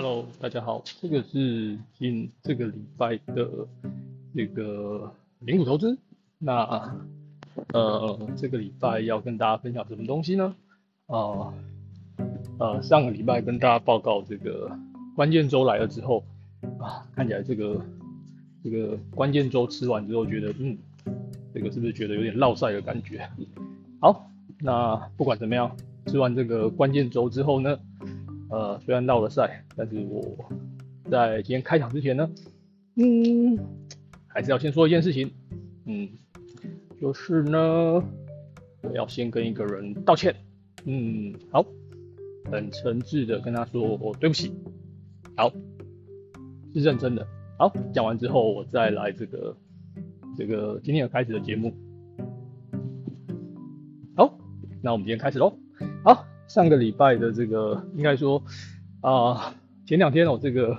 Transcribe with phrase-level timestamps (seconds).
[0.00, 3.50] Hello，大家好，这个是今这个礼拜的
[4.32, 5.98] 这个灵股投资。
[6.38, 6.96] 那
[7.72, 10.54] 呃，这个礼拜要跟大家分享什么东西呢？
[11.08, 11.52] 啊
[12.60, 14.70] 呃，上个礼拜跟大家报告这个
[15.16, 16.22] 关键周来了之后
[16.78, 17.84] 啊，看起来这个
[18.62, 20.78] 这个关键周吃完之后，觉得嗯，
[21.52, 23.28] 这个是不是觉得有点落晒的感觉？
[24.00, 24.30] 好，
[24.60, 25.76] 那不管怎么样，
[26.06, 27.76] 吃完这个关键周之后呢？
[28.50, 30.22] 呃，虽然闹了赛，但是我
[31.10, 32.30] 在今天开场之前呢，
[32.96, 33.58] 嗯，
[34.26, 35.30] 还是要先说一件事情，
[35.84, 36.08] 嗯，
[36.98, 37.60] 就是呢，
[38.82, 40.34] 我要先跟一个人道歉，
[40.86, 41.62] 嗯，好，
[42.50, 44.50] 很诚挚的跟他说我对不起，
[45.36, 45.50] 好，
[46.72, 47.26] 是认真的，
[47.58, 49.56] 好，讲完之后我再来这个
[50.38, 51.74] 这个今天要开始的节目，
[54.16, 54.38] 好，
[54.80, 55.58] 那我们今天开始喽，
[56.02, 56.24] 好。
[56.48, 58.42] 上个礼拜的这个，应该说
[59.02, 59.54] 啊，
[59.86, 60.76] 前两天哦，这个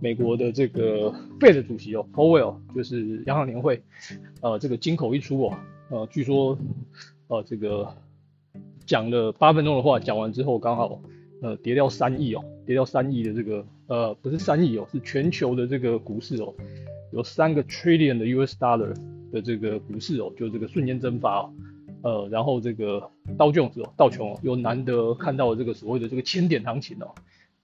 [0.00, 3.82] 美国的这个 Fed 主席哦，Powell 就是央行年会，
[4.40, 5.58] 呃，这个金口一出哦，
[5.90, 6.58] 呃，据说
[7.28, 7.88] 呃这个
[8.84, 11.00] 讲了八分钟的话，讲完之后刚好
[11.40, 16.52] 呃跌掉三亿哦，跌掉三亿的这个呃不是三亿哦，是全球的这个股市哦，
[17.12, 18.92] 有三个 trillion 的 US dollar
[19.32, 21.52] 的这个股市哦，就这个瞬间蒸发哦。
[22.06, 27.10] 呃，然后这个道琼斯哦，道琼，又难得看到这个所谓的这个千点行情哦，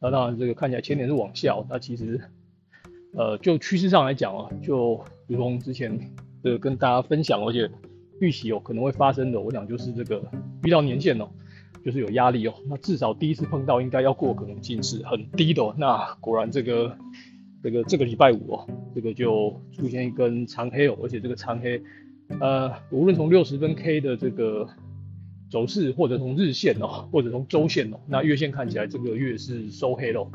[0.00, 2.20] 那当然这个看起来千点是往下，那其实
[3.14, 5.96] 呃就趋势上来讲啊，就如同之前
[6.42, 7.70] 的跟大家分享，而且
[8.20, 10.20] 预期哦可能会发生的，我想就是这个
[10.64, 11.28] 遇到年限哦，
[11.84, 16.98] 就是有压力哦，那至少第一次碰到应该要过可能性是很低的，那果然这个
[17.62, 21.80] 这个这个礼拜五哦，这个就出现一根长黑哦，而且这个长黑。
[22.40, 24.68] 呃，无论从六十分 K 的这个
[25.50, 30.30] 走势，或者从日线哦，或者从周线哦，那月线看起来这个月是收黑喽。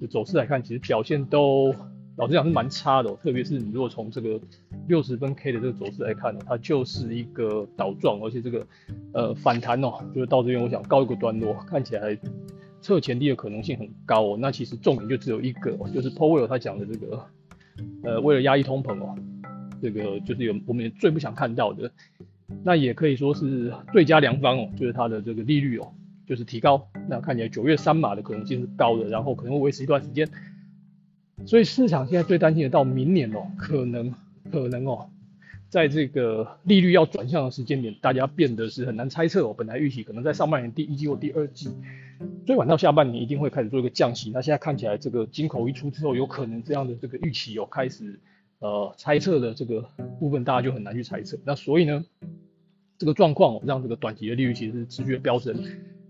[0.00, 1.74] 就走势来看，其实表现都
[2.16, 3.18] 老实讲是蛮差的哦。
[3.22, 4.40] 特别是你如果从这个
[4.88, 8.66] 六十分 K 的这个走势来看呢，它就是一个倒状，而且这个
[9.12, 12.18] 呃反弹哦，就是到这边我想告一个段落，看起来
[12.80, 14.38] 测前低的可能性很高哦。
[14.40, 17.26] 那其实重点就只有一个，就是 Powell 他讲的这个
[18.02, 19.14] 呃为了压抑通膨哦。
[19.82, 21.90] 这个就是有我们最不想看到的，
[22.62, 25.92] 那也可以说是最佳良方哦，就是它的这个利率哦，
[26.24, 30.28] 就是提高，那看起来九月三码的可能性是高的，然后可能会维持一段时间，
[31.46, 34.14] 所以市场现在最担心的到明年哦，可能
[34.52, 35.10] 可能哦，
[35.68, 41.70] 在这个利率要转向的时间点，大家变得是很难猜测哦，本来预期可能在上半年第一季或第二季，
[42.46, 48.20] 最晚到下半年一定会开始做一个降息，那现在看起来这个金口一出之后，有可能这样的这个预期有开始。
[48.62, 49.84] 呃，猜测的这个
[50.20, 51.36] 部分大家就很难去猜测。
[51.44, 52.04] 那所以呢，
[52.96, 55.56] 这个状况让这个短期的利率其实是持续的飙升。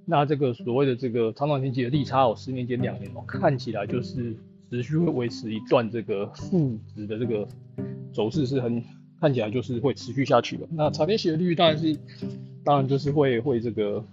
[0.05, 4.37] 那这个所谓的这个长短天期的利差哦，十年减两年哦，看起来就是
[4.71, 7.49] 持续会维持一段这个负值的这个
[8.13, 8.85] 走势是很
[9.19, 10.69] 看起来就是会持续下去的。
[10.73, 11.97] 那长天期的利率当然是
[12.65, 14.05] 当然就是会会这个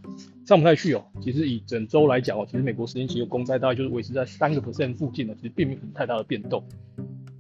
[0.46, 1.04] 上不太去哦。
[1.20, 6.64] 其实以整周来讲哦，其实美国十年期的公债大概就是维持在三个 percent 附近的，其实并没有太大的变动。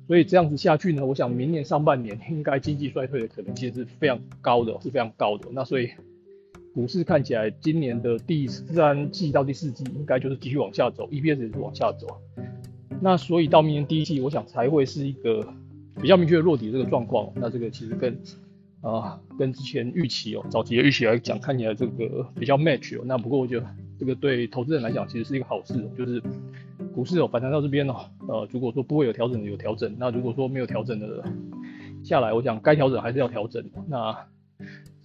[0.09, 5.47] 所以这样子下去呢，我想明年上半年应该经济衰退的可能性是非常高的，是非常高的。
[5.51, 5.87] 那所以
[6.73, 12.07] 股市看起来今年的第三季到第四季应该就是继续往下走，EPS 也是往下走。
[12.99, 15.47] 那所以到明年第一季，我想才会是一个
[16.01, 17.31] 比较明确的落底这个状况。
[17.35, 18.19] 那这个其实跟
[18.81, 23.03] 啊跟之前预期哦，早期的预期来讲，看起来这个比较 match 哦。
[23.05, 23.67] 那不过我觉得
[23.99, 26.21] 这个对投资人来讲其实是一个好事，就是。
[26.95, 27.95] 股市有反弹到这边哦，
[28.27, 31.23] 呃，如果说不会有调整的有调整，那如果说没有调整的
[32.03, 33.63] 下来，我想该调整还是要调整。
[33.87, 34.17] 那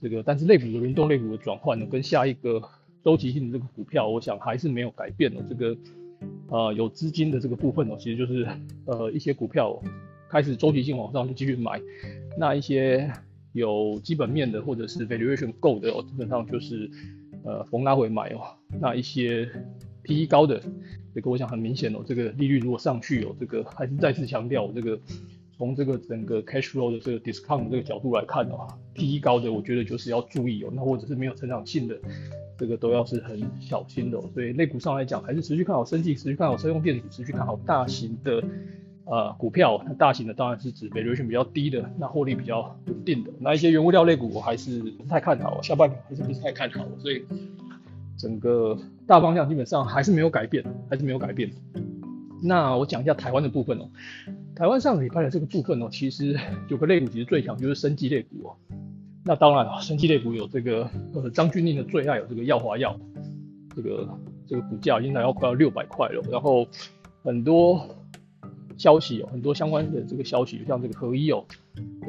[0.00, 2.60] 这个但是类股的轮动类股的转换呢，跟下一个
[3.04, 5.42] 周期性的这个股票，我想还是没有改变的。
[5.48, 5.76] 这个
[6.48, 8.48] 呃有资金的这个部分哦，其实就是
[8.86, 9.80] 呃一些股票
[10.28, 11.80] 开始周期性往上就继续买，
[12.36, 13.12] 那一些
[13.52, 16.90] 有基本面的或者是 valuation 够的哦，基本上就是
[17.44, 18.40] 呃逢拉回买哦，
[18.80, 19.48] 那一些
[20.02, 20.60] PE 高的。
[21.14, 24.98] 这个我想很明显哦，这个利率如果上去哦，这个还是再次强调，这个
[25.56, 31.96] 从这个整个 cash flow 的这个 discount 这个角度来看的哦，PE 高的我觉得就是要注意哦，那或者是没有成长性的，
[32.58, 34.20] 这个都要是很小心的。
[34.32, 38.42] 所以类股上来讲，还是持续看好升绩，持续看好车用电子，持续看好大型的
[39.04, 39.82] 呃股票。
[39.86, 43.30] 那大型的当然是指 valuation 比较低的，那获利比较稳定的。
[43.38, 47.24] 那一些原物料类股我还是不太看好，下半年还是不是太看好，所以。
[48.16, 48.78] 整个
[49.08, 51.50] 大方向基本上还是没有改变，还是没有改变。
[52.40, 53.90] 那我讲一下台湾的部分哦。
[54.54, 58.56] 台湾上个礼拜的这个部分哦，其实有个类股其实最强就是生技类股哦。
[59.24, 62.96] 那当然了，生技类股有这个呃张君令的最爱有这个药华药，
[63.74, 64.08] 这个
[64.46, 66.22] 这个股价已经来到快要六百块了。
[66.30, 66.64] 然后
[67.24, 67.84] 很多
[68.76, 71.44] 消息哦，很多相关的这个消息，像这个合一哦，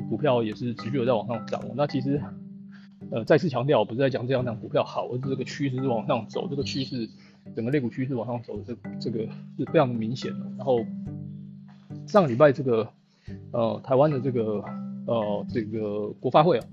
[0.10, 1.62] 股票也是持续的在往上涨。
[1.76, 2.22] 那其实
[3.12, 7.10] 呃再次强调，我不是在讲这样讲股票好，而是这个趋势是往上走，这个趋势
[7.56, 9.20] 整个类股趋势往上走的这这个
[9.58, 10.40] 是非常明显的。
[10.58, 10.86] 然后
[12.08, 12.88] 上个礼拜这个
[13.52, 14.64] 呃台湾的这个
[15.06, 16.66] 呃这个国发会啊。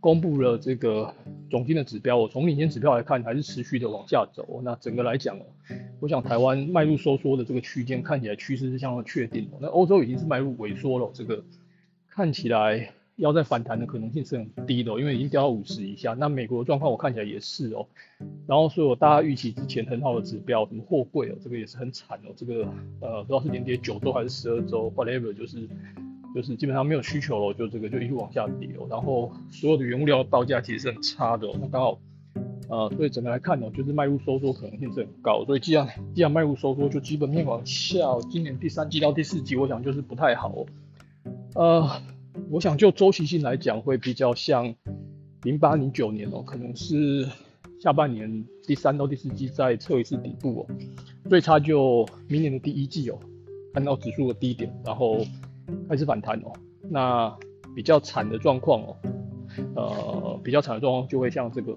[0.00, 1.14] 公布了这个
[1.54, 4.60] 总金的指标，我从领先指标来看，还是持续的往下走。
[4.64, 5.38] 那整个来讲，
[6.00, 9.48] 我想台湾迈入收缩的这个区间，看起来趋势是相当确定。
[9.60, 11.44] 那欧洲已经是迈入萎缩了，这个
[12.08, 16.12] 看起来要再反弹的可能性是很低的，因为已经掉到五十以下。
[16.14, 17.86] 那美国的状况我看起来也是哦。
[18.48, 22.32] 然后所有大家预期之前很好的指标，什么货柜哦，这个也是很惨哦。
[22.34, 22.68] 这个
[23.00, 25.68] 呃不知道是连跌九周还是十二周，whatever 就是。
[26.34, 28.88] 就是基本上没有需求了，就这个就一路往下跌哦。
[28.90, 31.98] 然后所有的原物料报价其实是很差的，那刚好，
[32.68, 35.44] 呃，所以整个来看呢，就是迈入收缩可能性是很高。
[35.44, 40.66] 所以既然既然迈入收缩，就基本面往下，今年第三季到第四季，我想就是不太好。
[41.54, 41.88] 呃，
[42.50, 44.74] 我想就周期性来讲，会比较像
[45.44, 47.28] 零八零九年哦，可能是
[47.80, 50.66] 下半年第三到第四季再测一次底部哦，
[51.30, 53.20] 最差就明年的第一季哦，
[53.72, 55.24] 看到指数的低点，然后。
[55.88, 56.52] 开始反弹哦，
[56.90, 57.36] 那
[57.74, 58.96] 比较惨的状况哦，
[59.74, 61.76] 呃，比较惨的状况就会像这个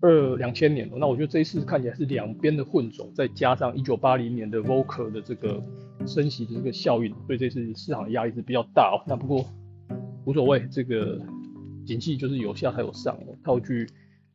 [0.00, 5.62] 二两千年哦，那我觉得这一次看起来是两边的混种，再加上一九八零年的 Volcker 的这个
[6.06, 9.02] 升息的这个效应，所以这次市场的压力是比较大哦。
[9.06, 9.44] 那不过
[10.24, 11.20] 无所谓，这个
[11.84, 13.34] 景气就是有下才有上哦。
[13.42, 13.86] 套句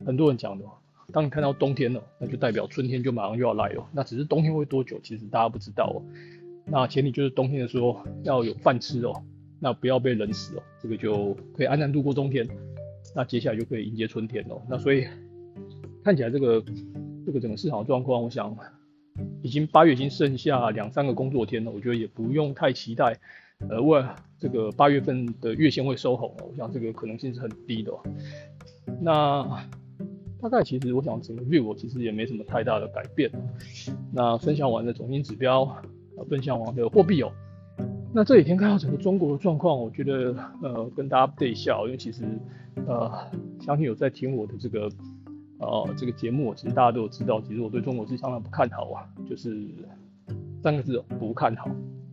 [0.06, 0.66] 很多人讲的，
[1.12, 3.86] 当你看到冬天了，那就代表春天就马上就要来了。
[3.94, 6.04] 那只是冬天会多久，其实大家不知道哦。
[6.66, 9.14] 那前提就是冬天的时候要有饭吃哦，
[9.60, 12.48] 那不要被冷死哦，这个就可以安然度过冬天。
[13.16, 14.62] 那接下来就可以迎接春天哦。
[14.70, 15.06] 那所以
[16.04, 16.64] 看起来这个
[17.26, 18.56] 这个整个市场状况，我想
[19.42, 23.20] 已经八月已经剩下两三个工作天了，我觉得也不用太期待，
[23.70, 24.04] 呃，为
[24.40, 27.92] 这个八月份的月线会收红哦，我想这个可能性是很低的。
[29.02, 29.44] 那
[30.42, 33.30] 大概其实我想整个 view 其实也没什么太大的改变。
[34.12, 35.78] 那分享完的总金指标。
[36.30, 37.32] 分享王的货币哦，
[38.14, 42.24] 那这几天看到整个中国的状况，我觉得呃跟大家对一下，因为其实
[42.86, 43.12] 呃
[43.60, 44.90] 相信有在听我的这个
[45.60, 49.68] 呃这个节目，其实大家都有知道，其实我对中国是相当不看好啊，就是
[50.62, 51.68] 三个字不看好，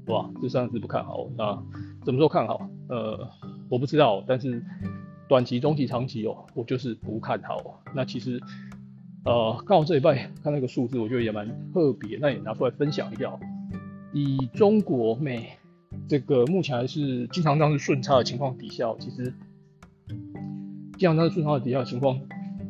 [0.06, 0.31] 是吧？
[0.41, 1.52] 这三个字不看好，那
[2.05, 2.69] 什么时候看好？
[2.88, 3.29] 呃
[3.69, 4.64] 我不知道，但是
[5.29, 7.81] 短期、中期、长期哦，我就是不看好。
[7.94, 8.41] 那其实
[9.25, 13.38] 呃刚好这礼拜看那个数字，我觉得也蛮特别，那也拿出来分享一下。
[14.12, 15.51] 以中国美
[16.09, 19.33] 这个目前还是经常这样是顺差的情况底下，其实
[20.99, 22.21] 经常这样是顺差的底下情况，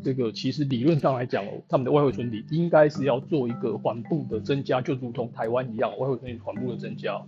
[0.02, 7.20] 这个其实理论上来讲哦，他们的外汇存底应该是要做一个缓步的增加，就如同台湾一样，外汇存底缓步的增加，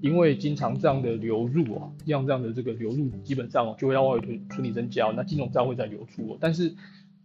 [0.00, 6.74] 因为经常这样的流入哦，像这样的这个流入基本上就会让外汇存存底增加，那金融账会在流出哦，但是。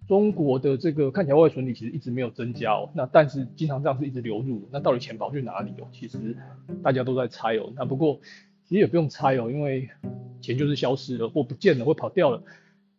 [0.08, 5.88] 中国的这个看起来外汇存底其实一直没有增加哦，那但是经常账是一直流入，那到底钱跑去哪里哦？
[5.92, 6.38] 其实
[6.82, 7.74] 大家都在猜哦。
[7.76, 8.18] 那不过
[8.64, 9.90] 其实也不用猜哦，因为
[10.40, 12.42] 钱就是消失了或不见了或跑掉了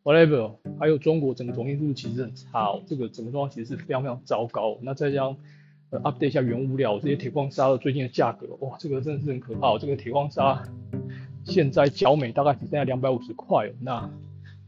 [0.04, 0.52] ，whatever。
[0.78, 4.76] 还有中国整个总经数其实很差哦，这个整个状况其实是非常非常糟糕。
[4.82, 5.36] 那再加上
[5.88, 9.70] 呃 update 一下原物料这些铁矿砂的最近的价格，哇，这个真的是很可怕。
[9.70, 10.62] 哦这个铁矿砂
[11.44, 14.10] 现在焦美大概只剩下两百五十块，那。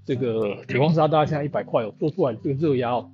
[0.05, 3.11] 这个铁矿砂大概现在一百块哦，做出来这个热压哦，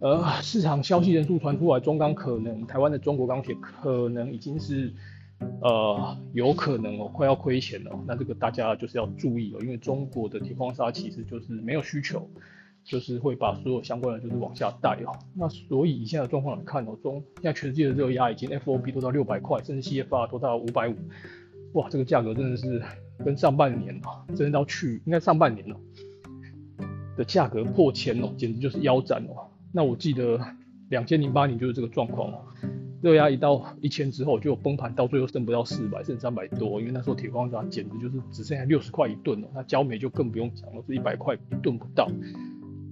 [0.00, 4.92] 呃，市场消息人数传出来，中钢可能台湾的中国钢铁可能已经是
[5.60, 12.28] 呃有可能哦快要亏钱了，那这个大家就是要注意哦，因为中国的铁矿砂其实就是没有需求，
[12.84, 20.94] 就是会把所有相关的就是往下带哦，那所以以现在的状况来看哦，中现在全世界的热压已经 FOB 都到六百块，甚至 CFR 都到五百五，
[21.72, 22.82] 哇，这个价格真的是
[23.24, 25.76] 跟上半年哦，真的到去应该上半年了。
[27.18, 29.50] 的价格破千哦，简直就是腰斩哦。
[29.72, 30.40] 那我记得
[30.88, 32.38] 两千零八年就是这个状况哦，
[33.02, 36.80] 热压一到一千之后就崩盘，到最后剩不到四百，剩三百多。
[36.80, 42.08] 因为那时候铁矿砂简直就是只剩下六十块一吨了，那焦煤就更不用讲了，是一百块一吨不到。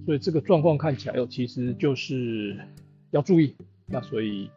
[0.05, 2.57] 所以这个状况看起来哦，其实就是
[3.11, 3.55] 要注意。
[3.87, 4.49] 那所以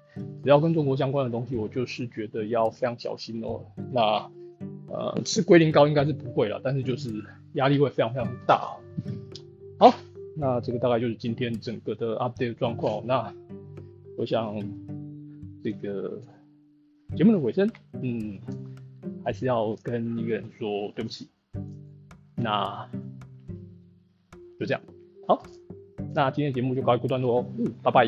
[0.42, 3.64] 只要跟中国相关的东西，我就是觉得要非常小心哦。
[3.92, 4.30] 那
[4.92, 8.76] 呃，是归零高应该是不会了，但是就是压力会非常非常大。
[9.80, 9.94] 好，
[10.36, 13.02] 那这个大概就是今天整个的 update 状况。
[13.06, 13.32] 那
[14.18, 14.54] 我想
[15.64, 16.20] 这个
[17.16, 17.66] 节目的尾声，
[18.02, 18.38] 嗯，
[19.24, 21.30] 还是要跟一个人说对不起。
[22.34, 22.86] 那
[24.58, 24.82] 就这样，
[25.26, 25.42] 好，
[26.14, 28.04] 那今天节目就告一个段落哦，嗯，拜拜。